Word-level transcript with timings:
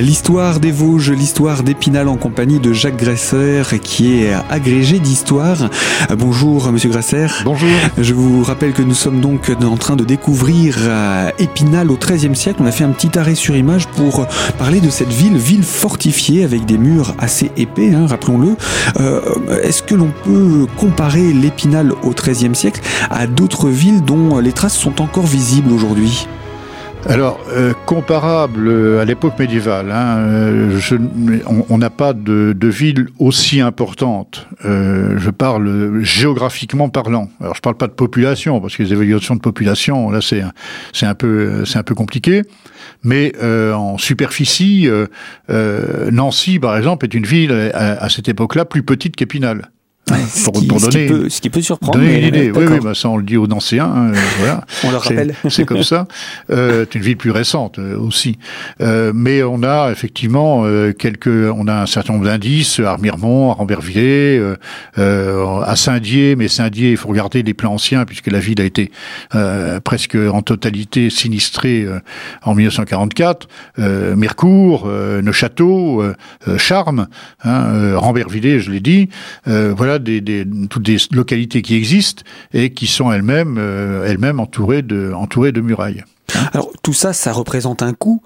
L'histoire 0.00 0.58
des 0.58 0.70
Vosges, 0.70 1.10
l'histoire 1.10 1.62
d'Épinal 1.62 2.08
en 2.08 2.16
compagnie 2.16 2.58
de 2.58 2.72
Jacques 2.72 2.96
Gresser 2.96 3.62
qui 3.82 4.22
est 4.22 4.32
agrégé 4.48 4.98
d'histoire. 4.98 5.68
Bonjour 6.16 6.72
Monsieur 6.72 6.88
Gresser. 6.88 7.26
Bonjour. 7.44 7.68
Je 7.98 8.14
vous 8.14 8.42
rappelle 8.42 8.72
que 8.72 8.80
nous 8.80 8.94
sommes 8.94 9.20
donc 9.20 9.52
en 9.62 9.76
train 9.76 9.94
de 9.94 10.04
découvrir 10.04 10.76
euh, 10.78 11.30
Épinal 11.38 11.90
au 11.90 11.98
XIIIe 11.98 12.34
siècle. 12.34 12.60
On 12.62 12.66
a 12.66 12.72
fait 12.72 12.84
un 12.84 12.90
petit 12.90 13.18
arrêt 13.18 13.34
sur 13.34 13.54
image 13.54 13.86
pour 13.88 14.26
parler 14.58 14.80
de 14.80 14.88
cette 14.88 15.12
ville, 15.12 15.36
ville 15.36 15.62
fortifiée 15.62 16.42
avec 16.42 16.64
des 16.64 16.78
murs 16.78 17.14
assez 17.18 17.50
épais, 17.58 17.92
hein, 17.92 18.06
rappelons-le. 18.06 18.56
Euh, 18.98 19.20
Est-ce 19.62 19.82
que 19.82 19.94
l'on 19.94 20.10
peut 20.24 20.66
comparer 20.78 21.34
l'Épinal 21.34 21.92
au 22.02 22.14
XIIIe 22.14 22.54
siècle 22.54 22.80
à 23.10 23.26
d'autres 23.26 23.68
villes 23.68 24.02
dont 24.02 24.38
les 24.38 24.52
traces 24.52 24.76
sont 24.76 25.02
encore 25.02 25.26
visibles 25.26 25.70
aujourd'hui? 25.70 26.26
Alors, 27.08 27.40
euh, 27.50 27.72
comparable 27.84 28.70
à 29.00 29.04
l'époque 29.04 29.36
médiévale, 29.38 29.90
hein, 29.90 30.18
euh, 30.18 30.80
on 31.68 31.78
n'a 31.78 31.90
pas 31.90 32.12
de, 32.12 32.54
de, 32.56 32.68
ville 32.68 33.08
aussi 33.18 33.60
importante. 33.60 34.46
Euh, 34.64 35.18
je 35.18 35.30
parle 35.30 36.00
géographiquement 36.02 36.88
parlant. 36.90 37.28
Alors, 37.40 37.56
je 37.56 37.60
parle 37.60 37.76
pas 37.76 37.88
de 37.88 37.92
population 37.92 38.60
parce 38.60 38.76
que 38.76 38.84
les 38.84 38.92
évaluations 38.92 39.34
de 39.34 39.40
population, 39.40 40.10
là, 40.10 40.20
c'est 40.22 41.06
un 41.06 41.14
peu 41.14 41.94
compliqué. 41.96 42.42
Mais 43.02 43.32
euh, 43.42 43.74
en 43.74 43.98
superficie, 43.98 44.88
euh, 44.88 46.10
Nancy, 46.10 46.60
par 46.60 46.76
exemple, 46.76 47.04
est 47.04 47.14
une 47.14 47.26
ville 47.26 47.52
à, 47.74 48.02
à 48.02 48.08
cette 48.10 48.28
époque-là 48.28 48.64
plus 48.64 48.84
petite 48.84 49.16
qu'Épinal. 49.16 49.70
Ce, 50.32 50.44
pour, 50.44 50.54
qui, 50.54 50.66
pour 50.66 50.80
donner, 50.80 50.92
ce, 50.92 50.98
qui 50.98 51.06
peut, 51.06 51.28
ce, 51.28 51.40
qui 51.40 51.50
peut, 51.50 51.62
surprendre. 51.62 51.98
Donner 51.98 52.20
une 52.20 52.28
idée. 52.28 52.50
Oui, 52.50 52.64
oui, 52.68 52.80
bah 52.82 52.94
ça 52.94 53.08
on 53.08 53.16
le 53.16 53.22
dit 53.24 53.36
aux 53.36 53.46
Nancéens. 53.46 53.84
Hein, 53.84 54.12
voilà. 54.38 54.64
on 54.84 54.90
le 54.90 54.96
rappelle. 54.96 55.34
C'est 55.48 55.64
comme 55.64 55.82
ça. 55.82 56.06
Euh, 56.50 56.84
c'est 56.90 56.98
une 56.98 57.04
ville 57.04 57.16
plus 57.16 57.30
récente 57.30 57.78
euh, 57.78 57.98
aussi. 57.98 58.38
Euh, 58.80 59.12
mais 59.14 59.42
on 59.42 59.62
a 59.62 59.90
effectivement 59.90 60.62
euh, 60.64 60.92
quelques, 60.92 61.26
on 61.26 61.66
a 61.68 61.82
un 61.82 61.86
certain 61.86 62.14
nombre 62.14 62.26
d'indices 62.26 62.80
à 62.80 62.94
Remiremont, 62.94 63.50
à 63.50 63.54
Rambervillers, 63.54 64.40
euh, 64.98 65.60
à 65.62 65.76
Saint-Dié. 65.76 66.36
Mais 66.36 66.48
Saint-Dié, 66.48 66.90
il 66.90 66.96
faut 66.96 67.08
regarder 67.08 67.42
les 67.42 67.54
plans 67.54 67.74
anciens 67.74 68.04
puisque 68.04 68.28
la 68.28 68.38
ville 68.38 68.60
a 68.60 68.64
été 68.64 68.90
presque 69.84 70.16
en 70.16 70.42
totalité 70.42 71.10
sinistrée 71.10 71.86
en 72.42 72.54
1944. 72.54 73.48
Mercourt, 74.16 74.88
Neuchâteau, 75.22 76.02
Charmes, 76.58 77.08
hein, 77.44 77.96
Rambervillers, 77.96 78.60
je 78.60 78.70
l'ai 78.70 78.80
dit. 78.80 79.08
voilà 79.46 79.98
des, 80.02 80.20
des, 80.20 80.46
toutes 80.68 80.82
des 80.82 80.98
localités 81.12 81.62
qui 81.62 81.74
existent 81.74 82.22
et 82.52 82.70
qui 82.70 82.86
sont 82.86 83.10
elles-mêmes 83.12 83.56
euh, 83.58 84.04
elles-mêmes 84.06 84.40
entourées 84.40 84.82
de, 84.82 85.12
entourées 85.14 85.52
de 85.52 85.60
murailles. 85.60 86.04
Alors 86.52 86.70
tout 86.82 86.92
ça, 86.92 87.12
ça 87.12 87.32
représente 87.32 87.82
un 87.82 87.92
coût. 87.92 88.22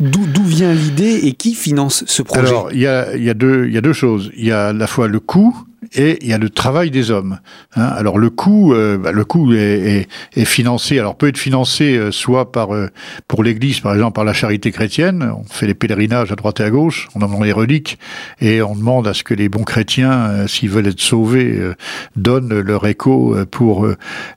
D'où 0.00 0.44
vient 0.44 0.72
l'idée 0.72 1.20
et 1.24 1.32
qui 1.32 1.54
finance 1.54 2.04
ce 2.06 2.22
projet? 2.22 2.46
Alors 2.46 2.72
il 2.72 2.80
y 2.80 2.86
a, 2.86 3.16
y, 3.16 3.30
a 3.30 3.34
y 3.34 3.76
a 3.78 3.80
deux 3.80 3.92
choses. 3.92 4.30
Il 4.36 4.44
y 4.44 4.52
a 4.52 4.68
à 4.68 4.72
la 4.72 4.86
fois 4.86 5.08
le 5.08 5.20
coût 5.20 5.56
et 5.94 6.18
il 6.22 6.28
y 6.28 6.32
a 6.32 6.38
le 6.38 6.50
travail 6.50 6.90
des 6.90 7.10
hommes. 7.10 7.38
Hein. 7.76 7.82
alors 7.82 8.18
le 8.18 8.30
coût, 8.30 8.74
euh, 8.74 8.98
bah, 8.98 9.12
le 9.12 9.24
coût 9.24 9.52
est, 9.52 9.58
est, 9.58 10.08
est, 10.40 10.44
financé. 10.44 10.98
Alors 10.98 11.16
peut 11.16 11.28
être 11.28 11.38
financé 11.38 11.96
euh, 11.96 12.10
soit 12.10 12.52
par 12.52 12.74
euh, 12.74 12.88
pour 13.26 13.42
l'Église, 13.42 13.80
par 13.80 13.94
exemple 13.94 14.14
par 14.14 14.24
la 14.24 14.32
charité 14.32 14.70
chrétienne. 14.70 15.32
On 15.36 15.44
fait 15.44 15.66
les 15.66 15.74
pèlerinages 15.74 16.32
à 16.32 16.36
droite 16.36 16.60
et 16.60 16.64
à 16.64 16.70
gauche, 16.70 17.08
on 17.14 17.20
demande 17.20 17.44
les 17.44 17.52
reliques 17.52 17.98
et 18.40 18.62
on 18.62 18.74
demande 18.74 19.06
à 19.06 19.14
ce 19.14 19.22
que 19.22 19.34
les 19.34 19.48
bons 19.48 19.64
chrétiens, 19.64 20.12
euh, 20.12 20.46
s'ils 20.46 20.70
veulent 20.70 20.88
être 20.88 21.00
sauvés, 21.00 21.54
euh, 21.56 21.74
donnent 22.16 22.60
leur 22.60 22.86
écho 22.86 23.36
pour 23.50 23.86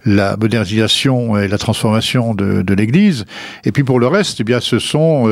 la 0.06 0.38
modernisation 0.38 1.38
et 1.38 1.48
la 1.48 1.58
transformation 1.58 2.34
de, 2.34 2.62
de 2.62 2.74
l'Église. 2.74 3.26
Et 3.66 3.72
puis 3.72 3.84
pour 3.84 4.00
le 4.00 4.08
reste, 4.08 4.40
eh 4.42 4.44
bien 4.44 4.60
ce 4.60 4.80
sont 4.80 5.30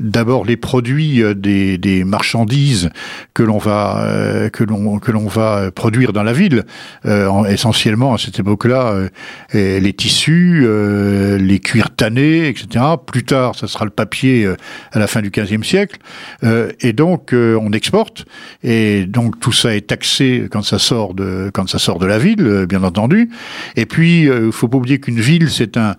d'abord 0.00 0.44
les 0.44 0.56
produits 0.56 1.22
des, 1.34 1.78
des 1.78 2.04
marchandises 2.04 2.90
que 3.34 3.42
l'on 3.42 3.58
va 3.58 4.48
que 4.52 4.64
l'on 4.64 4.98
que 4.98 5.10
l'on 5.10 5.26
va 5.26 5.57
produire 5.74 6.12
dans 6.12 6.22
la 6.22 6.32
ville, 6.32 6.64
euh, 7.06 7.44
essentiellement 7.44 8.14
à 8.14 8.18
cette 8.18 8.38
époque-là, 8.38 9.08
euh, 9.54 9.80
les 9.80 9.92
tissus, 9.92 10.64
euh, 10.64 11.38
les 11.38 11.58
cuirs 11.58 11.90
tannés, 11.90 12.48
etc. 12.48 12.84
Plus 13.04 13.24
tard, 13.24 13.54
ça 13.54 13.66
sera 13.66 13.84
le 13.84 13.90
papier 13.90 14.44
euh, 14.44 14.56
à 14.92 14.98
la 14.98 15.06
fin 15.06 15.22
du 15.22 15.30
XVe 15.30 15.62
siècle. 15.62 15.98
Euh, 16.44 16.70
et 16.80 16.92
donc, 16.92 17.32
euh, 17.32 17.58
on 17.60 17.72
exporte. 17.72 18.26
Et 18.62 19.06
donc, 19.06 19.40
tout 19.40 19.52
ça 19.52 19.74
est 19.74 19.88
taxé 19.88 20.48
quand 20.50 20.62
ça 20.62 20.78
sort 20.78 21.14
de 21.14 21.50
quand 21.52 21.68
ça 21.68 21.78
sort 21.78 21.98
de 21.98 22.06
la 22.06 22.18
ville, 22.18 22.66
bien 22.68 22.82
entendu. 22.82 23.30
Et 23.76 23.86
puis, 23.86 24.22
il 24.22 24.52
faut 24.52 24.68
pas 24.68 24.78
oublier 24.78 25.00
qu'une 25.00 25.20
ville, 25.20 25.50
c'est 25.50 25.76
un 25.76 25.96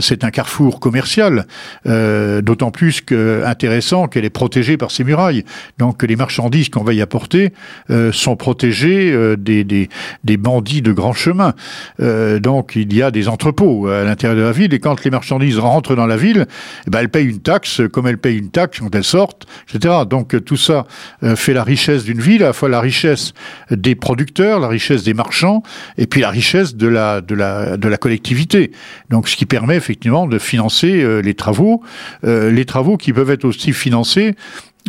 c'est 0.00 0.24
un 0.24 0.30
carrefour 0.30 0.80
commercial, 0.80 1.46
d'autant 1.84 2.70
plus 2.70 3.00
que 3.00 3.42
intéressant 3.44 4.08
qu'elle 4.08 4.24
est 4.24 4.30
protégée 4.30 4.76
par 4.76 4.90
ses 4.90 5.04
murailles. 5.04 5.44
Donc, 5.78 6.02
les 6.02 6.16
marchandises 6.16 6.68
qu'on 6.68 6.84
va 6.84 6.94
y 6.94 7.00
apporter 7.00 7.52
sont 8.12 8.36
protégées 8.36 9.12
euh, 9.12 9.36
des, 9.36 9.64
des, 9.64 9.88
des, 10.24 10.36
bandits 10.36 10.82
de 10.82 10.92
grand 10.92 11.12
chemin. 11.12 11.54
Euh, 12.00 12.38
donc 12.38 12.72
il 12.76 12.92
y 12.94 13.02
a 13.02 13.10
des 13.10 13.28
entrepôts 13.28 13.88
à 13.88 14.04
l'intérieur 14.04 14.36
de 14.36 14.42
la 14.42 14.52
ville 14.52 14.72
et 14.74 14.78
quand 14.78 15.04
les 15.04 15.10
marchandises 15.10 15.58
rentrent 15.58 15.94
dans 15.94 16.06
la 16.06 16.16
ville, 16.16 16.46
eh 16.86 16.90
ben, 16.90 17.00
elles 17.00 17.08
payent 17.08 17.28
une 17.28 17.40
taxe 17.40 17.82
comme 17.92 18.06
elles 18.06 18.18
payent 18.18 18.38
une 18.38 18.50
taxe 18.50 18.80
quand 18.80 18.94
elles 18.94 19.04
sortent, 19.04 19.46
etc. 19.68 19.94
Donc 20.08 20.44
tout 20.44 20.56
ça 20.56 20.86
euh, 21.22 21.36
fait 21.36 21.52
la 21.52 21.64
richesse 21.64 22.04
d'une 22.04 22.20
ville, 22.20 22.42
à 22.42 22.48
la 22.48 22.52
fois 22.52 22.68
la 22.68 22.80
richesse 22.80 23.32
des 23.70 23.94
producteurs, 23.94 24.60
la 24.60 24.68
richesse 24.68 25.04
des 25.04 25.14
marchands 25.14 25.62
et 25.96 26.06
puis 26.06 26.20
la 26.20 26.30
richesse 26.30 26.74
de 26.74 26.88
la, 26.88 27.20
de 27.20 27.34
la, 27.34 27.76
de 27.76 27.88
la 27.88 27.96
collectivité. 27.96 28.72
Donc 29.10 29.28
ce 29.28 29.36
qui 29.36 29.46
permet 29.46 29.69
effectivement 29.76 30.26
de 30.26 30.38
financer 30.38 31.02
euh, 31.02 31.20
les 31.20 31.34
travaux, 31.34 31.82
euh, 32.24 32.50
les 32.50 32.64
travaux 32.64 32.96
qui 32.96 33.12
peuvent 33.12 33.30
être 33.30 33.44
aussi 33.44 33.72
financés 33.72 34.34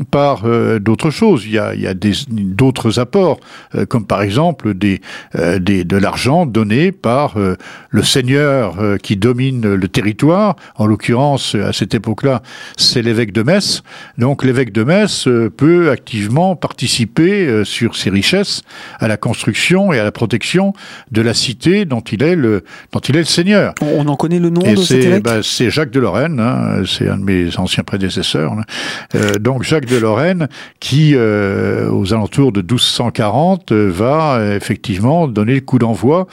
par 0.09 0.45
euh, 0.45 0.79
d'autres 0.79 1.09
choses. 1.09 1.45
Il 1.45 1.51
y 1.51 1.59
a, 1.59 1.75
il 1.75 1.81
y 1.81 1.87
a 1.87 1.93
d'autres 1.93 2.99
apports, 2.99 3.39
euh, 3.75 3.85
comme 3.85 4.05
par 4.05 4.21
exemple 4.21 4.73
des, 4.73 5.01
euh, 5.35 5.59
des, 5.59 5.83
de 5.83 5.97
l'argent 5.97 6.45
donné 6.45 6.91
par 6.91 7.35
le 7.89 8.03
seigneur 8.03 8.77
qui 9.01 9.17
domine 9.17 9.73
le 9.73 9.87
territoire. 9.87 10.55
En 10.75 10.85
l'occurrence, 10.85 11.55
à 11.55 11.73
cette 11.73 11.93
époque-là, 11.93 12.41
c'est 12.77 13.01
l'évêque 13.01 13.31
de 13.31 13.43
Metz. 13.43 13.83
Donc 14.17 14.43
l'évêque 14.43 14.71
de 14.71 14.83
Metz 14.83 15.27
peut 15.57 15.91
activement 15.91 16.55
participer 16.55 17.63
sur 17.65 17.95
ses 17.95 18.09
richesses 18.09 18.61
à 18.99 19.07
la 19.07 19.17
construction 19.17 19.93
et 19.93 19.99
à 19.99 20.03
la 20.03 20.11
protection 20.11 20.73
de 21.11 21.21
la 21.21 21.33
cité 21.33 21.85
dont 21.85 22.01
il 22.01 22.23
est 22.23 22.35
le, 22.35 22.63
dont 22.91 22.99
il 22.99 23.15
est 23.15 23.19
le 23.19 23.25
seigneur. 23.25 23.73
On 23.81 24.07
en 24.07 24.15
connaît 24.15 24.39
le 24.39 24.49
nom 24.49 24.61
et 24.61 24.75
de 24.75 24.81
cet 24.81 25.03
évêque? 25.03 25.23
bah, 25.23 25.39
C'est 25.43 25.69
Jacques 25.69 25.91
de 25.91 25.99
Lorraine, 25.99 26.39
hein, 26.39 26.83
c'est 26.85 27.09
un 27.09 27.17
de 27.17 27.23
mes 27.23 27.57
anciens 27.57 27.83
prédécesseurs. 27.83 28.53
donc 29.39 29.63
Jacques 29.63 29.80
de 29.85 29.97
Lorraine 29.97 30.47
qui, 30.79 31.13
euh, 31.15 31.89
aux 31.89 32.13
alentours 32.13 32.51
de 32.51 32.61
1240, 32.61 33.71
euh, 33.71 33.89
va 33.91 34.55
effectivement 34.55 35.27
donner 35.27 35.55
le 35.55 35.61
coup 35.61 35.79
d'envoi 35.79 36.27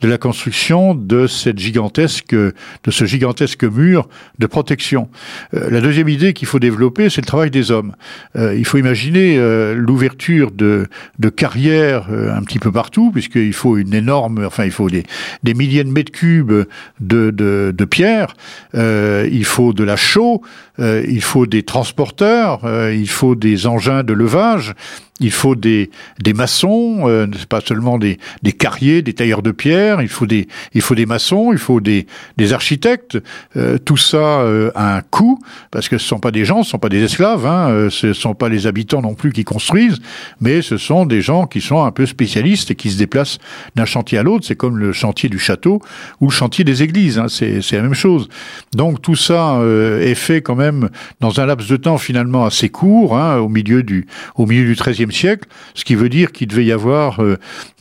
de 0.00 0.08
la 0.08 0.18
construction 0.18 0.94
de 0.94 1.26
cette 1.26 1.58
gigantesque, 1.58 2.34
de 2.34 2.52
ce 2.90 3.04
gigantesque 3.04 3.64
mur 3.64 4.08
de 4.38 4.46
protection. 4.46 5.08
Euh, 5.54 5.70
la 5.70 5.80
deuxième 5.80 6.08
idée 6.08 6.32
qu'il 6.32 6.48
faut 6.48 6.58
développer, 6.58 7.10
c'est 7.10 7.20
le 7.20 7.26
travail 7.26 7.50
des 7.50 7.70
hommes. 7.70 7.94
Euh, 8.36 8.54
il 8.54 8.64
faut 8.64 8.78
imaginer 8.78 9.36
euh, 9.38 9.74
l'ouverture 9.74 10.50
de, 10.50 10.86
de 11.18 11.28
carrières 11.28 12.08
un 12.10 12.42
petit 12.42 12.58
peu 12.58 12.72
partout, 12.72 13.10
puisqu'il 13.10 13.52
faut 13.52 13.76
une 13.76 13.94
énorme, 13.94 14.44
enfin 14.44 14.64
il 14.64 14.70
faut 14.70 14.90
des, 14.90 15.04
des 15.42 15.54
milliers 15.54 15.84
de 15.84 15.90
mètres 15.90 16.12
cubes 16.12 16.52
de, 16.52 17.30
de, 17.30 17.72
de 17.76 17.84
pierre, 17.84 18.34
il 18.74 19.44
faut 19.44 19.72
de 19.72 19.84
la 19.84 19.96
chaux, 19.96 20.42
il 20.78 21.22
faut 21.22 21.46
des 21.46 21.62
transporteurs, 21.62 22.60
il 22.90 23.08
faut 23.08 23.34
des 23.34 23.66
engins 23.66 24.02
de 24.02 24.12
levage, 24.12 24.74
il 25.20 25.30
faut 25.30 25.54
des, 25.54 25.90
des 26.20 26.32
maçons, 26.32 27.04
euh, 27.08 27.26
pas 27.48 27.60
seulement 27.60 27.98
des, 27.98 28.18
des 28.42 28.52
carriers, 28.52 29.00
des 29.00 29.12
tailleurs 29.12 29.42
de 29.42 29.52
pierre, 29.52 30.02
il 30.02 30.08
faut 30.08 30.26
des, 30.26 30.48
il 30.72 30.80
faut 30.80 30.96
des 30.96 31.06
maçons, 31.06 31.52
il 31.52 31.58
faut 31.58 31.80
des, 31.80 32.06
des 32.36 32.52
architectes. 32.52 33.18
Euh, 33.56 33.78
tout 33.78 33.96
ça 33.96 34.40
euh, 34.40 34.72
a 34.74 34.96
un 34.96 35.02
coût, 35.02 35.38
parce 35.70 35.88
que 35.88 35.98
ce 35.98 36.04
ne 36.04 36.08
sont 36.08 36.18
pas 36.18 36.32
des 36.32 36.44
gens, 36.44 36.62
ce 36.62 36.68
ne 36.68 36.70
sont 36.72 36.78
pas 36.78 36.88
des 36.88 37.02
esclaves, 37.02 37.46
hein, 37.46 37.68
euh, 37.70 37.90
ce 37.90 38.08
ne 38.08 38.12
sont 38.12 38.34
pas 38.34 38.48
les 38.48 38.66
habitants 38.66 39.02
non 39.02 39.14
plus 39.14 39.32
qui 39.32 39.44
construisent, 39.44 40.00
mais 40.40 40.62
ce 40.62 40.76
sont 40.76 41.06
des 41.06 41.20
gens 41.20 41.46
qui 41.46 41.60
sont 41.60 41.84
un 41.84 41.92
peu 41.92 42.06
spécialistes 42.06 42.72
et 42.72 42.74
qui 42.74 42.90
se 42.90 42.98
déplacent 42.98 43.38
d'un 43.76 43.84
chantier 43.84 44.18
à 44.18 44.24
l'autre. 44.24 44.44
C'est 44.46 44.56
comme 44.56 44.78
le 44.78 44.92
chantier 44.92 45.28
du 45.28 45.38
château 45.38 45.80
ou 46.20 46.26
le 46.26 46.32
chantier 46.32 46.64
des 46.64 46.82
églises, 46.82 47.18
hein, 47.18 47.26
c'est 47.28 47.60
la 47.72 47.82
même 47.82 47.94
chose. 47.94 48.28
Donc 48.74 49.00
tout 49.00 49.16
ça 49.16 49.58
euh, 49.58 50.00
est 50.00 50.14
fait 50.14 50.42
quand 50.42 50.56
même 50.56 50.90
dans 51.20 51.40
un 51.40 51.46
laps 51.46 51.68
de 51.68 51.76
temps 51.76 51.98
finalement 51.98 52.44
assez 52.44 52.68
court, 52.68 53.16
hein, 53.16 53.36
au 53.38 53.48
milieu 53.48 53.82
du, 53.82 54.06
au 54.36 54.46
milieu 54.46 54.64
du 54.64 54.74
13e 54.74 55.03
XVIe 55.04 55.14
siècle, 55.14 55.48
ce 55.74 55.84
qui 55.84 55.94
veut 55.94 56.08
dire 56.08 56.32
qu'il 56.32 56.48
devait 56.48 56.64
y 56.64 56.72
avoir 56.72 57.22
euh, 57.22 57.38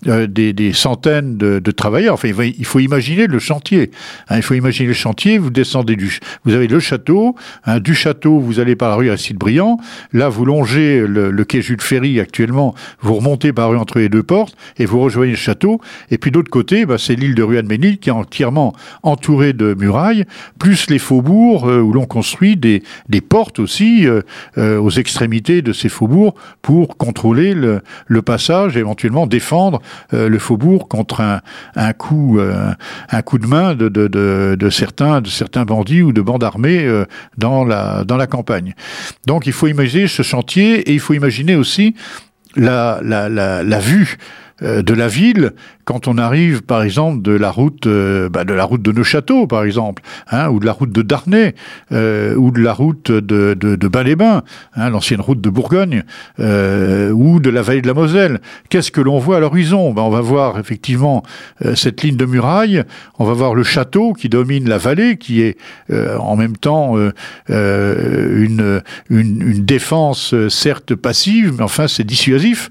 euh, 0.08 0.28
des, 0.28 0.74
centaines 0.74 1.38
de, 1.38 1.72
travailleurs. 1.72 2.14
Enfin, 2.14 2.30
il 2.30 2.66
faut 2.66 2.80
imaginer 2.80 3.28
le 3.28 3.40
chantier. 3.40 3.92
Hein. 4.30 4.38
Il 4.38 4.44
faut 4.44 4.54
imaginer 4.54 4.88
le 4.88 4.94
chantier, 4.94 5.38
vous 5.38 5.50
descendez 5.50 5.96
du... 5.96 6.20
Vous 6.46 6.54
avez 6.54 6.68
le 6.68 6.80
château, 6.80 7.36
hein. 7.66 7.80
du 7.80 7.96
château, 7.96 8.40
vous 8.40 8.60
allez 8.60 8.76
par 8.76 8.90
la 8.90 8.96
rue 8.96 9.10
Aristide-Briand, 9.10 9.78
là, 10.12 10.30
vous 10.30 10.46
longez 10.46 11.06
le, 11.06 11.32
quai 11.44 11.62
Jules 11.62 11.82
Ferry 11.82 12.20
actuellement, 12.20 12.76
vous 13.02 13.16
remontez 13.16 13.54
par 13.54 13.68
la 13.68 13.72
rue 13.74 13.78
entre 13.78 14.00
les 14.00 14.10
deux 14.10 14.24
portes, 14.24 14.56
et 14.78 14.86
vous 14.86 15.00
rejoignez 15.00 15.32
le 15.32 15.38
château, 15.38 15.80
et 16.12 16.18
puis 16.18 16.32
d'autre 16.32 16.50
côté, 16.50 16.86
bah, 16.86 16.98
c'est 16.98 17.16
l'île 17.16 17.36
de 17.36 17.44
Ruanménil 17.44 18.00
qui 18.00 18.10
est 18.10 18.14
entièrement 18.14 18.74
entourée 19.04 19.54
de 19.54 19.74
murailles, 19.74 20.26
plus 20.60 20.90
les 20.90 21.00
faubourgs 21.00 21.70
euh, 21.70 21.82
où 21.82 21.94
l'on 21.94 22.06
construit 22.06 22.58
des, 22.58 22.82
portes 23.30 23.60
aussi 23.60 24.06
aux 24.58 24.90
extrémités 24.90 25.62
de 25.62 25.72
ces 25.72 25.88
faubourgs 25.88 26.36
pour 26.62 26.98
contrôler 27.14 27.54
le, 27.54 27.82
le 28.08 28.22
passage, 28.22 28.76
éventuellement 28.76 29.28
défendre 29.28 29.82
euh, 30.14 30.30
le 30.30 30.40
faubourg 30.40 30.88
contre 30.88 31.22
un, 31.22 31.42
un 31.76 31.94
coup 31.94 32.40
un 33.10 33.22
coup 33.22 33.38
de 33.38 33.46
main 33.46 33.76
de, 33.76 33.88
de, 33.90 34.08
de, 34.08 34.70
certains 34.70 35.22
de 35.22 35.28
certains 35.28 35.66
bandits 35.66 36.02
ou 36.02 36.12
de 36.12 36.22
bandes 36.22 36.44
armées 36.44 36.84
dans 37.38 37.64
la 37.66 38.04
dans 38.04 38.18
la 38.18 38.28
campagne. 38.28 38.74
Donc 39.28 39.46
il 39.46 39.54
faut 39.54 39.68
imaginer 39.68 40.08
ce 40.08 40.24
chantier 40.24 40.80
et 40.90 40.94
il 40.94 41.00
faut 41.00 41.14
imaginer 41.14 41.56
aussi 41.56 41.96
la, 42.56 43.00
la, 43.04 43.30
la 43.30 43.80
vue 43.80 44.18
de 44.64 44.94
la 44.94 45.08
ville 45.08 45.54
quand 45.86 46.08
on 46.08 46.18
arrive, 46.18 46.62
par 46.62 46.84
exemple, 46.84 47.22
de 47.22 47.32
la 47.34 47.52
route, 47.52 47.88
euh, 47.88 48.30
bah, 48.30 48.46
de 48.46 48.54
la 48.54 48.64
route 48.64 48.82
de 48.82 48.92
Neuchâteau, 48.92 49.48
par 49.48 49.64
exemple, 49.64 50.02
hein, 50.32 50.50
ou 50.50 50.60
de 50.60 50.66
la 50.66 50.72
route 50.72 50.92
de 50.92 51.02
Darnay, 51.02 51.56
euh, 51.92 52.36
ou 52.36 52.52
de 52.52 52.62
la 52.62 52.74
route 52.74 53.12
de, 53.12 53.54
de, 53.54 53.76
de 53.76 53.88
Bain-les-Bains, 53.88 54.44
hein, 54.76 54.90
l'ancienne 54.90 55.22
route 55.22 55.42
de 55.42 55.50
Bourgogne, 55.50 56.04
euh, 56.40 57.12
ou 57.12 57.40
de 57.40 57.50
la 57.50 57.62
vallée 57.62 57.82
de 57.82 57.88
la 57.88 57.94
Moselle. 57.94 58.40
Qu'est-ce 58.70 58.92
que 58.92 59.02
l'on 59.02 59.20
voit 59.20 59.38
à 59.38 59.40
l'horizon? 59.40 59.94
Ben, 59.94 60.04
On 60.04 60.10
va 60.10 60.22
voir 60.22 60.58
effectivement 60.58 61.24
cette 61.76 62.02
ligne 62.02 62.16
de 62.16 62.26
muraille, 62.26 62.84
on 63.20 63.26
va 63.26 63.34
voir 63.34 63.56
le 63.56 63.64
château 63.64 64.14
qui 64.14 64.30
domine 64.30 64.70
la 64.70 64.78
vallée, 64.78 65.18
qui 65.18 65.42
est 65.42 65.58
en 65.92 66.36
même 66.36 66.58
temps 66.58 66.98
une, 66.98 67.12
une, 67.50 68.82
une, 69.10 69.66
défense 69.66 70.36
certes 70.50 70.96
passive, 70.96 71.54
mais 71.58 71.64
enfin 71.64 71.88
c'est 71.88 72.04
dissuasif, 72.04 72.70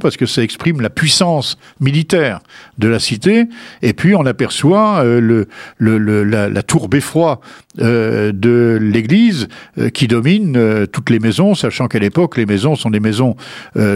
parce 0.00 0.16
que 0.16 0.26
ça 0.26 0.42
exprime 0.42 0.80
la 0.80 0.90
puissance 0.90 1.27
militaire 1.80 2.40
de 2.78 2.88
la 2.88 2.98
cité, 2.98 3.46
et 3.82 3.92
puis 3.92 4.14
on 4.14 4.24
aperçoit 4.26 5.02
euh, 5.04 5.46
le, 5.78 6.24
la, 6.24 6.62
tour 6.62 6.88
beffroi 6.88 7.40
euh, 7.80 8.32
de 8.32 8.78
l'église 8.80 9.48
euh, 9.78 9.88
qui 9.90 10.06
domine 10.08 10.86
toutes 10.92 11.10
les 11.10 11.18
maisons, 11.18 11.54
sachant 11.54 11.88
qu'à 11.88 11.98
l'époque 11.98 12.36
les 12.36 12.46
maisons 12.46 12.76
sont 12.76 12.90
des 12.90 13.00
maisons 13.00 13.36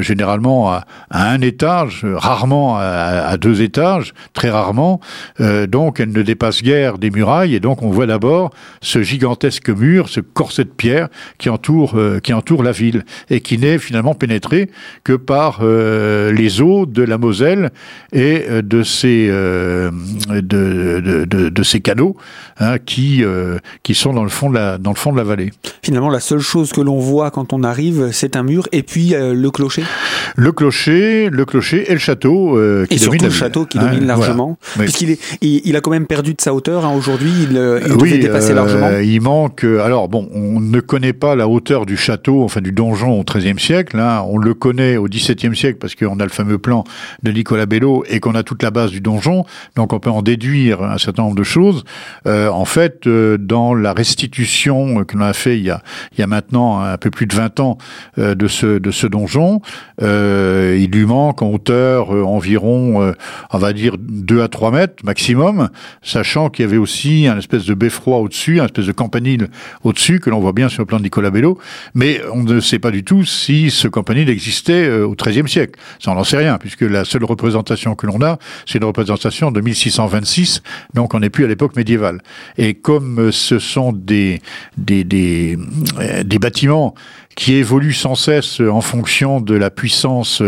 généralement 0.01 0.71
à, 0.71 0.85
un 1.11 1.41
étage, 1.41 2.05
rarement 2.05 2.77
à, 2.79 3.37
deux 3.37 3.63
étages, 3.63 4.15
très 4.33 4.51
rarement, 4.51 5.01
donc 5.69 6.01
elles 6.01 6.13
ne 6.13 6.23
dépassent 6.23 6.63
guère 6.63 6.99
des 6.99 7.11
murailles, 7.11 7.55
et 7.55 7.61
donc 7.61 7.83
on 7.83 7.91
voit 7.91 8.07
d'abord 8.07 8.51
ce 8.81 9.03
gigantesque 9.03 9.71
mur, 9.71 10.09
ce 10.09 10.21
corset 10.21 10.65
de 10.65 10.71
pierre 10.71 11.09
qui 11.39 11.49
entoure, 11.49 11.99
qui 12.23 12.33
entoure 12.33 12.63
la 12.63 12.73
ville, 12.73 13.05
et 13.31 13.41
qui 13.41 13.59
n'est 13.59 13.79
finalement 13.79 14.15
pénétré 14.15 14.71
que 15.05 15.15
par 15.15 15.63
les 15.63 16.61
eaux 16.61 16.87
de 16.87 17.03
la 17.03 17.19
Moselle 17.23 17.71
et 18.13 18.45
euh, 18.51 18.63
de 18.63 18.83
ces 18.83 19.29
euh, 19.31 19.91
de, 20.29 21.25
de, 21.25 21.49
de, 21.49 21.63
ces 21.63 21.81
canaux 21.81 22.17
hein, 22.59 22.79
qui 22.85 23.25
euh, 23.25 23.59
qui 23.83 23.95
sont 23.95 24.13
dans 24.13 24.25
le 24.25 24.29
fond 24.29 24.51
de 24.51 24.57
la 24.57 24.77
dans 24.79 24.91
le 24.91 24.97
fond 24.97 25.13
de 25.13 25.17
la 25.17 25.23
vallée. 25.23 25.51
Finalement, 25.83 26.11
la 26.11 26.21
seule 26.21 26.41
chose 26.41 26.73
que 26.73 26.81
l'on 26.81 26.99
voit 26.99 27.31
quand 27.31 27.53
on 27.53 27.63
arrive, 27.63 28.11
c'est 28.13 28.37
un 28.37 28.43
mur 28.43 28.69
et 28.73 28.83
puis 28.83 29.15
le 29.17 29.51
clocher. 29.51 29.85
Le 30.37 30.53
clocher, 30.53 31.31
le 31.31 31.45
clocher 31.45 31.91
et 31.91 31.93
le 31.93 31.99
château 31.99 32.59
qui 32.89 32.95
et 32.95 32.99
surtout 32.99 33.25
le 33.25 33.31
château 33.31 33.65
qui 33.67 33.79
domine 33.79 34.03
hein, 34.03 34.07
largement, 34.07 34.59
puisqu'il 34.79 35.11
est 35.11 35.21
il, 35.41 35.77
a 35.77 35.81
quand 35.81 35.91
même 35.91 36.07
perdu 36.07 36.35
de 36.35 36.41
sa 36.41 36.53
hauteur. 36.53 36.85
Hein, 36.85 36.93
Aujourd'hui, 36.97 37.31
il, 37.43 37.81
il 37.87 37.93
oui, 37.95 38.19
dépasser 38.19 38.55
largement. 38.55 38.91
Il 38.99 39.21
manque. 39.21 39.65
Alors 39.65 40.09
bon, 40.09 40.29
on 40.35 40.61
ne 40.61 40.81
connaît 40.81 41.13
pas 41.13 41.37
la 41.37 41.49
hauteur 41.49 41.87
du 41.87 41.97
château, 41.97 42.43
enfin 42.43 42.61
du 42.61 42.73
donjon 42.73 43.21
au 43.21 43.25
XIIIe 43.25 43.59
siècle. 43.59 44.01
On 44.27 44.39
le 44.39 44.55
connaît 44.55 44.97
au 44.97 45.07
XVIIe 45.07 45.57
siècle 45.57 45.79
parce 45.81 45.95
qu'on 45.95 46.19
a 46.21 46.25
le 46.25 46.31
fameux 46.31 46.59
plan 46.59 46.85
de 47.23 47.33
Nicolas 47.33 47.67
Bello 47.67 48.05
et 48.09 48.21
qu'on 48.21 48.35
a 48.35 48.43
toute 48.43 48.63
la 48.63 48.71
base 48.71 48.91
du 48.91 49.01
donjon, 49.01 49.45
donc 49.77 49.93
on 49.93 49.99
peut 49.99 50.11
en 50.11 50.23
déduire 50.23 50.83
un 50.83 50.99
certain 50.99 51.23
nombre 51.23 51.37
de 51.37 51.43
choses. 51.43 51.85
Euh, 52.27 52.49
en 52.49 52.65
fait, 52.65 53.07
euh, 53.07 53.37
dans 53.39 53.75
la 53.75 53.93
restitution 53.93 55.05
que 55.05 55.17
l'on 55.17 55.25
a 55.25 55.33
fait 55.33 55.59
il 55.59 55.65
y 55.65 55.71
a, 56.23 56.27
maintenant 56.27 56.81
un 56.81 56.97
peu 56.97 57.11
plus 57.11 57.27
de 57.27 57.35
20 57.35 57.61
ans 57.61 57.79
euh, 58.19 58.35
de 58.35 58.49
ce 58.49 58.79
de 58.79 58.91
ce 58.91 59.07
donjon, 59.07 59.61
il 60.01 60.91
lui 60.91 61.05
manque 61.05 61.43
en 61.43 61.51
hauteur 61.51 62.11
environ, 62.11 63.15
on 63.51 63.59
va 63.59 63.73
dire 63.73 63.97
2 63.99 64.43
à 64.43 64.49
3 64.49 64.71
mètres 64.71 65.05
maximum, 65.05 65.69
sachant 66.03 66.49
qu'il 66.51 66.65
y 66.65 66.69
avait 66.69 66.77
aussi 66.77 67.27
un 67.27 67.39
espèce 67.39 67.65
de 67.65 67.75
beffroi 67.75 68.19
au-dessus, 68.19 68.61
un 68.61 68.65
espèce 68.65 68.87
de 68.87 68.93
campanile 68.93 69.49
au-dessus 69.85 70.21
que 70.21 70.31
l'on 70.31 70.41
voit 70.41 70.53
bien 70.53 70.69
sur 70.69 70.83
le 70.83 70.87
plan 70.87 70.99
de 70.99 71.05
Nicolas 71.05 71.31
Bello, 71.31 71.59
mais 71.95 72.21
on 72.33 72.43
ne 72.43 72.61
sait 72.61 72.79
pas 72.79 72.91
du 72.91 73.05
tout 73.05 73.25
si 73.25 73.71
ce 73.71 73.89
campanile 73.89 74.29
existait 74.29 74.91
au 74.91 75.15
XIIIe 75.15 75.49
siècle. 75.49 75.79
Ça, 75.99 76.11
on 76.11 76.15
n'en 76.15 76.25
sait 76.25 76.39
rien, 76.39 76.59
puisque 76.59 76.83
la 76.93 77.05
seule 77.05 77.25
représentation 77.25 77.95
que 77.95 78.07
l'on 78.07 78.23
a, 78.23 78.39
c'est 78.67 78.79
une 78.79 78.85
représentation 78.85 79.51
de 79.51 79.61
1626, 79.61 80.63
donc 80.95 81.15
on 81.15 81.21
n'est 81.21 81.31
plus 81.31 81.45
à 81.45 81.49
l'époque 81.49 81.77
médiévale. 81.77 82.21
Et 82.59 82.75
comme 82.75 83.33
ce 83.33 83.59
sont 83.59 83.93
des, 83.93 84.41
euh, 84.91 86.25
bâtiments 86.41 86.95
qui 87.35 87.55
évolue 87.55 87.93
sans 87.93 88.15
cesse 88.15 88.61
en 88.61 88.81
fonction 88.81 89.41
de 89.41 89.55
la 89.55 89.71
puissance 89.71 90.43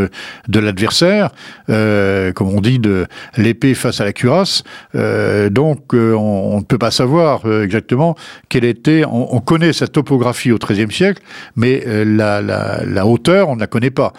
de 0.49 0.61
l'adversaire, 0.61 1.31
euh, 1.71 2.33
comme 2.33 2.49
on 2.49 2.61
dit, 2.61 2.79
de 2.79 3.07
l'épée 3.37 3.75
face 3.75 4.01
à 4.01 4.05
la 4.05 4.13
cuirasse. 4.13 4.63
Euh, 4.95 5.51
donc, 5.51 5.95
euh, 5.95 6.15
on, 6.15 6.59
ne 6.59 6.65
peut 6.65 6.79
pas 6.79 6.91
savoir 6.91 7.43
euh, 7.47 7.65
exactement 7.65 8.15
quelle 8.49 8.65
était. 8.65 9.05
On, 9.05 9.35
on, 9.35 9.41
connaît 9.41 9.73
sa 9.73 9.87
topographie 9.87 10.53
au 10.53 10.59
XIIIe 10.59 10.91
siècle, 10.91 11.23
mais 11.57 11.83
euh, 11.87 12.05
la, 12.05 12.41
la, 12.41 12.85
la, 12.85 13.07
hauteur, 13.07 13.49
on 13.49 13.57
ne 13.57 13.61
la 13.61 13.67
connaît 13.67 13.91
pas. 13.91 14.13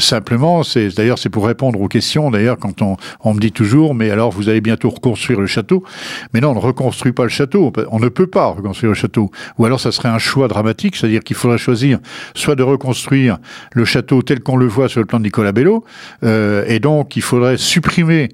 simplement, 0.00 0.62
c'est 0.62 0.94
d'ailleurs 0.94 1.18
c'est 1.18 1.30
pour 1.30 1.46
répondre 1.46 1.80
aux 1.80 1.88
questions. 1.88 2.30
D'ailleurs, 2.30 2.58
quand 2.58 2.82
on, 2.82 2.96
on 3.20 3.34
me 3.34 3.40
dit 3.40 3.52
toujours, 3.52 3.94
mais 3.94 4.10
alors 4.10 4.30
vous 4.30 4.48
allez 4.48 4.60
bientôt 4.60 4.90
reconstruire 4.90 5.40
le 5.40 5.46
château? 5.46 5.84
Mais 6.32 6.40
non, 6.40 6.50
on 6.50 6.54
ne 6.54 6.60
reconstruit 6.60 7.12
pas 7.12 7.24
le 7.24 7.28
château. 7.28 7.72
On 7.90 7.98
ne 7.98 8.08
peut 8.08 8.26
pas 8.26 8.46
reconstruire 8.46 8.90
le 8.90 8.94
château. 8.94 9.30
Ou 9.58 9.64
alors, 9.64 9.80
ça 9.80 9.92
serait 9.92 10.08
un 10.08 10.18
choix 10.18 10.48
dramatique, 10.48 10.96
c'est-à-dire 10.96 11.22
qu'il 11.22 11.33
il 11.34 11.36
faudra 11.36 11.56
choisir 11.56 11.98
soit 12.34 12.54
de 12.54 12.62
reconstruire 12.62 13.38
le 13.72 13.84
château 13.84 14.22
tel 14.22 14.40
qu'on 14.40 14.56
le 14.56 14.66
voit 14.66 14.88
sur 14.88 15.00
le 15.00 15.06
plan 15.06 15.18
de 15.18 15.24
Nicolas 15.24 15.52
Bello, 15.52 15.84
euh, 16.22 16.64
et 16.68 16.78
donc 16.78 17.16
il 17.16 17.22
faudrait 17.22 17.56
supprimer 17.56 18.28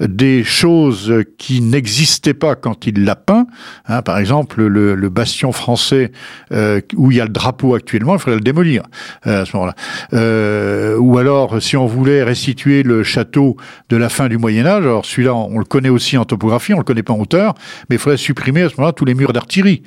des 0.00 0.44
choses 0.44 1.12
qui 1.38 1.60
n'existaient 1.60 2.34
pas 2.34 2.54
quand 2.54 2.86
il 2.86 3.04
l'a 3.04 3.16
peint. 3.16 3.46
Hein, 3.86 4.02
par 4.02 4.18
exemple, 4.18 4.62
le, 4.64 4.94
bastion 5.08 5.52
français 5.52 6.10
euh, 6.50 6.80
où 6.96 7.12
il 7.12 7.18
y 7.18 7.20
a 7.20 7.24
le 7.24 7.30
drapeau 7.30 7.74
actuellement, 7.74 8.14
il 8.14 8.18
faudrait 8.18 8.36
le 8.36 8.40
démolir 8.40 8.82
euh, 9.26 9.42
à 9.42 9.44
ce 9.44 9.56
moment-là. 9.56 10.96
Ou 10.98 11.18
alors, 11.18 11.62
si 11.62 11.76
on 11.76 11.86
voulait 11.86 12.22
restituer 12.22 12.82
le 12.82 13.02
château 13.02 13.56
de 13.88 13.96
la 13.96 14.08
fin 14.08 14.28
du 14.28 14.38
Moyen 14.38 14.66
Âge, 14.66 14.82
alors 14.84 15.04
celui-là, 15.04 15.34
on, 15.34 15.58
le 15.58 15.64
connaît 15.64 15.88
aussi 15.88 16.16
en 16.18 16.24
topographie, 16.24 16.74
on 16.74 16.78
le 16.78 16.84
connaît 16.84 17.02
pas 17.02 17.12
en 17.12 17.20
hauteur, 17.20 17.54
mais 17.88 17.96
il 17.96 17.98
faudrait 17.98 18.16
supprimer 18.16 18.62
à 18.62 18.68
ce 18.68 18.74
moment-là 18.76 18.92
tous 18.92 19.04
les 19.04 19.14
murs 19.14 19.32
d'artillerie, 19.32 19.82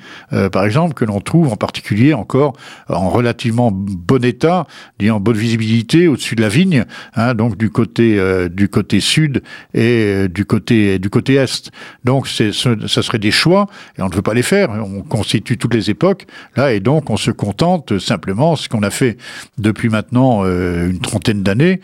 par 0.52 0.64
exemple, 0.64 0.94
que 0.94 1.04
l'on 1.04 1.20
trouve 1.20 1.52
en 1.52 1.56
particulier 1.56 2.14
encore 2.14 2.54
en 2.88 3.08
relativement 3.10 3.70
bon 3.72 4.24
état, 4.24 4.66
en 5.10 5.20
bonne 5.20 5.36
visibilité 5.36 6.08
au-dessus 6.08 6.34
de 6.34 6.42
la 6.42 6.48
vigne, 6.48 6.84
hein, 7.14 7.34
donc 7.34 7.56
du 7.56 7.70
côté 7.70 8.18
euh, 8.18 8.48
du 8.48 8.68
côté 8.68 9.00
sud 9.00 9.42
et 9.74 10.04
euh, 10.04 10.28
du 10.28 10.44
côté 10.44 10.98
du 10.98 11.10
côté 11.10 11.34
est. 11.34 11.70
Donc 12.04 12.28
c'est 12.28 12.52
ça 12.52 13.02
serait 13.02 13.18
des 13.18 13.30
choix 13.30 13.66
et 13.96 14.02
on 14.02 14.08
ne 14.08 14.14
veut 14.14 14.22
pas 14.22 14.34
les 14.34 14.42
faire. 14.42 14.70
On 14.70 15.02
constitue 15.02 15.56
toutes 15.56 15.74
les 15.74 15.90
époques 15.90 16.26
là 16.56 16.72
et 16.72 16.80
donc 16.80 17.10
on 17.10 17.16
se 17.16 17.30
contente 17.30 17.98
simplement 17.98 18.56
ce 18.56 18.68
qu'on 18.68 18.82
a 18.82 18.90
fait 18.90 19.16
depuis 19.58 19.88
maintenant 19.88 20.42
euh, 20.44 20.90
une 20.90 21.00
trentaine 21.00 21.42
d'années, 21.42 21.80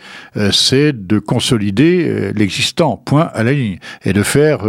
c'est 0.51 0.93
de 1.07 1.19
consolider 1.19 2.31
l'existant, 2.35 2.97
point 2.97 3.29
à 3.33 3.43
la 3.43 3.53
ligne, 3.53 3.79
et 4.03 4.13
de 4.13 4.23
faire 4.23 4.63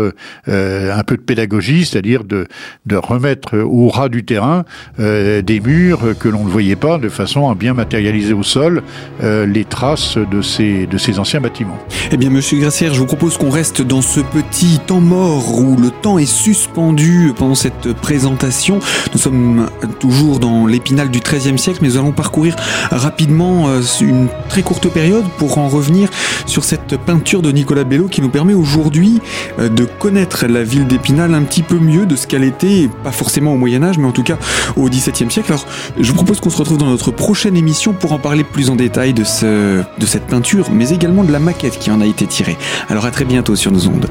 un 0.46 1.02
peu 1.04 1.16
de 1.16 1.22
pédagogie, 1.22 1.84
c'est-à-dire 1.84 2.24
de 2.24 2.46
de 2.86 2.96
remettre 2.96 3.58
au 3.58 3.88
ras 3.88 4.08
du 4.08 4.24
terrain 4.24 4.64
des 4.98 5.60
murs 5.64 5.95
que 6.18 6.28
l'on 6.28 6.44
ne 6.44 6.50
voyait 6.50 6.76
pas, 6.76 6.98
de 6.98 7.08
façon 7.08 7.48
à 7.48 7.54
bien 7.54 7.74
matérialiser 7.74 8.32
au 8.32 8.42
sol 8.42 8.82
euh, 9.22 9.46
les 9.46 9.64
traces 9.64 10.18
de 10.18 10.42
ces, 10.42 10.86
de 10.86 10.98
ces 10.98 11.18
anciens 11.18 11.40
bâtiments. 11.40 11.78
Eh 12.12 12.16
bien, 12.16 12.30
Monsieur 12.30 12.58
Grassière, 12.58 12.94
je 12.94 13.00
vous 13.00 13.06
propose 13.06 13.36
qu'on 13.36 13.50
reste 13.50 13.82
dans 13.82 14.02
ce 14.02 14.20
petit 14.20 14.78
temps 14.86 15.00
mort 15.00 15.58
où 15.58 15.76
le 15.76 15.90
temps 15.90 16.18
est 16.18 16.26
suspendu 16.26 17.32
pendant 17.36 17.54
cette 17.54 17.92
présentation. 17.94 18.78
Nous 19.12 19.18
sommes 19.18 19.68
toujours 19.98 20.38
dans 20.38 20.66
l'épinal 20.66 21.10
du 21.10 21.20
XIIIe 21.20 21.58
siècle, 21.58 21.80
mais 21.82 21.88
nous 21.88 21.96
allons 21.96 22.12
parcourir 22.12 22.56
rapidement 22.90 23.68
euh, 23.68 23.80
une 24.00 24.28
très 24.48 24.62
courte 24.62 24.88
période 24.88 25.24
pour 25.38 25.58
en 25.58 25.68
revenir 25.68 26.08
sur 26.46 26.64
cette 26.64 26.96
peinture 26.98 27.42
de 27.42 27.50
Nicolas 27.50 27.84
Bello 27.84 28.08
qui 28.08 28.20
nous 28.20 28.28
permet 28.28 28.54
aujourd'hui 28.54 29.20
euh, 29.58 29.68
de 29.68 29.84
connaître 29.84 30.46
la 30.46 30.62
ville 30.62 30.86
d'Épinal 30.86 31.34
un 31.34 31.42
petit 31.42 31.62
peu 31.62 31.78
mieux 31.78 32.06
de 32.06 32.16
ce 32.16 32.26
qu'elle 32.26 32.44
était, 32.44 32.88
pas 33.04 33.12
forcément 33.12 33.54
au 33.54 33.56
Moyen 33.56 33.82
Âge, 33.82 33.98
mais 33.98 34.06
en 34.06 34.12
tout 34.12 34.22
cas 34.22 34.38
au 34.76 34.88
XVIIe 34.88 35.30
siècle. 35.30 35.52
Alors, 35.52 35.66
Je 35.98 36.08
vous 36.08 36.14
propose 36.14 36.40
qu'on 36.40 36.50
se 36.50 36.56
retrouve 36.56 36.78
dans 36.78 36.90
notre 36.90 37.10
prochaine 37.10 37.56
émission 37.56 37.92
pour 37.92 38.12
en 38.12 38.18
parler 38.18 38.44
plus 38.44 38.70
en 38.70 38.76
détail 38.76 39.12
de, 39.12 39.24
ce, 39.24 39.82
de 39.98 40.06
cette 40.06 40.26
peinture, 40.26 40.70
mais 40.70 40.90
également 40.90 41.24
de 41.24 41.32
la 41.32 41.38
maquette 41.38 41.78
qui 41.78 41.90
en 41.90 42.00
a 42.00 42.06
été 42.06 42.26
tirée. 42.26 42.56
Alors 42.88 43.06
à 43.06 43.10
très 43.10 43.24
bientôt 43.24 43.56
sur 43.56 43.72
nos 43.72 43.86
ondes. 43.86 44.06